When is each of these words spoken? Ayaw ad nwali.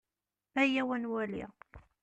Ayaw 0.61 0.89
ad 0.95 1.01
nwali. 1.01 1.41